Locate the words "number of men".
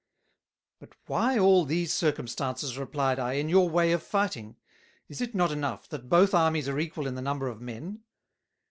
7.21-7.99